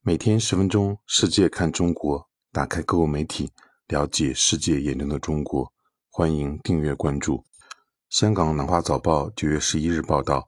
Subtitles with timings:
[0.00, 3.50] 每天十分钟，世界看中国，打开各国媒体，
[3.88, 5.70] 了解世界眼中的中国。
[6.08, 7.44] 欢迎订阅关注。
[8.08, 10.46] 香港南华早报九月十一日报道，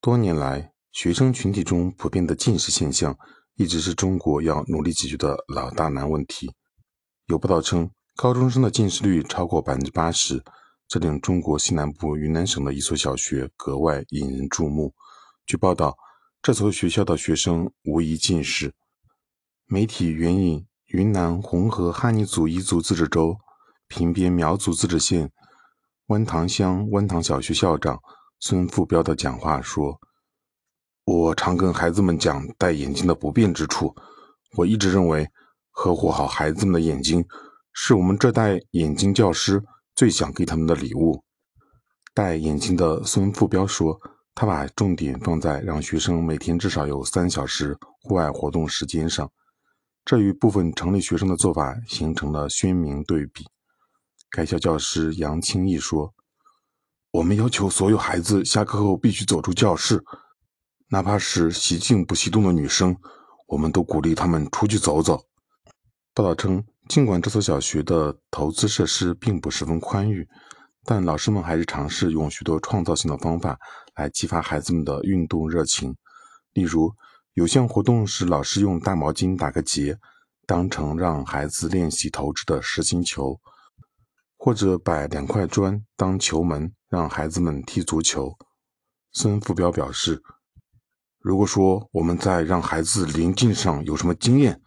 [0.00, 3.16] 多年来，学生群体中普遍的近视现象，
[3.56, 6.50] 一直是中国要努力解决的老大难问题。
[7.26, 10.42] 有报道称，高中生的近视率超过百分之八十，
[10.88, 14.94] 这令中国西南部云南省的一所小学格外引人注目。
[15.46, 15.94] 据报道。
[16.46, 18.72] 这所学校的学生无一近视。
[19.66, 23.36] 媒体援引云南红河哈尼族彝族自治州
[23.88, 25.32] 平边苗族自治县
[26.06, 28.00] 湾塘乡湾塘小学校长
[28.38, 30.00] 孙富彪的讲话说
[31.02, 33.92] ：“我常跟孩子们讲戴眼镜的不便之处。
[34.52, 35.28] 我一直认为，
[35.72, 37.26] 呵护好孩子们的眼睛，
[37.72, 39.60] 是我们这代眼镜教师
[39.96, 41.24] 最想给他们的礼物。”
[42.14, 44.00] 戴眼镜的孙富彪说。
[44.38, 49.32] 他把重点放在让学生每天至少有三小时户外活动时间上，
[50.04, 53.46] 这与部分城里学生的做法形成了鲜明对比。
[54.28, 56.12] 该校教师杨清义说
[57.12, 60.04] ：“我们要求所有孩子下课后必须走出教室，
[60.90, 62.94] 哪怕是习静不习动的女生，
[63.46, 65.24] 我们都鼓励他们出去走走。”
[66.12, 70.28] 报道称，尽管这所小学的投资设施并不十分宽裕。
[70.88, 73.58] 但老师们还是尝试用许多创造性的方法
[73.96, 75.96] 来激发孩子们的运动热情。
[76.52, 76.94] 例如，
[77.34, 79.98] 有项活动是老师用大毛巾打个结，
[80.46, 83.40] 当成让孩子练习投掷的实心球；
[84.38, 88.36] 或者摆两块砖当球门，让孩子们踢足球。
[89.10, 90.22] 孙富彪表示
[91.18, 94.62] ：“如果说我们在让孩子临近上有什么经验，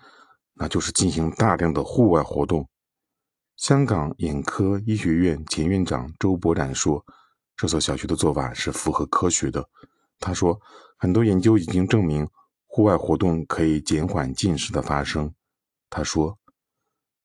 [0.55, 2.67] 那就是进行大量的户外活动。”
[3.59, 7.05] 香港眼科医学院前院长周伯展说
[7.57, 9.67] ：“这所小学的做法是符合科学的。”
[10.17, 10.57] 他说
[10.95, 12.25] ：“很多研究已经证明，
[12.67, 15.33] 户外活动可以减缓近视的发生。”
[15.91, 16.39] 他说：“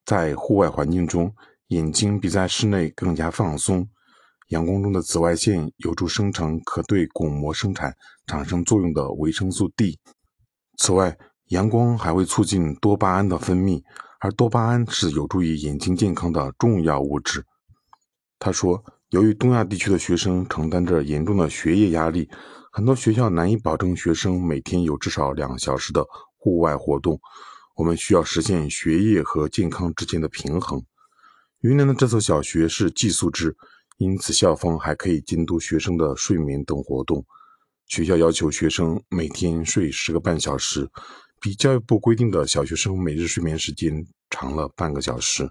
[0.05, 1.33] 在户外环境中，
[1.69, 3.89] 眼睛比在室内更加放松。
[4.49, 7.95] 阳光中的紫外线有助生成可对巩膜生产
[8.27, 10.01] 产生作用的维生素 D。
[10.79, 11.17] 此外，
[11.51, 13.81] 阳光还会促进多巴胺的分泌。”
[14.25, 17.45] 而多巴胺是有助于眼睛健康的重要物质。
[18.39, 22.31] 他说，由于东亚地区的学生承担着严重的学业压力，
[22.73, 26.07] 很多学校难以保证学生每天有至少两小时的
[26.39, 27.21] 户外活动。
[27.77, 30.83] 我们需要实现学业和健康之间的平衡。
[31.61, 33.55] 云南的这所小学是寄宿制，
[33.99, 37.23] 因此校方还可以监督学生的睡眠等活动。
[37.89, 40.89] 学校要求学生每天睡十个半小时。
[41.41, 45.51] 比教育部规定的小学生每日睡眠时间长了半个小时。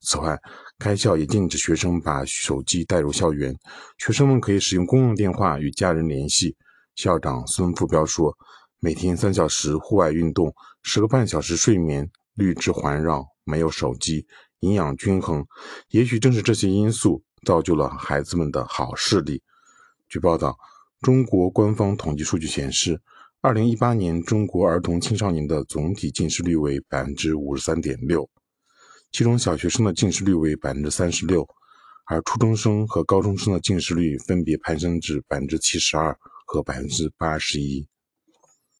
[0.00, 0.38] 此外，
[0.78, 3.54] 该校也禁止学生把手机带入校园，
[3.98, 6.56] 学生们可以使用公用电话与家人联系。
[6.94, 8.36] 校长孙富彪说
[8.80, 14.26] ：“每天三小时户外运动，十个半小时睡眠，绿植环绕，没有手机，
[14.60, 15.46] 营养均衡。
[15.88, 19.42] 也许正是这些因素造就了孩子们的好视力。”
[20.08, 20.56] 据报道，
[21.00, 23.00] 中国官方统计数据显示。
[23.42, 28.28] 二零一八年，中国儿童青少年的总体近视率为百分之五十三点六，
[29.12, 31.46] 其中小学生的近视率为百分之三十六，
[32.06, 37.86] 而初中生和高中生的近视率分别攀升至百分之七十二和百分之八十一。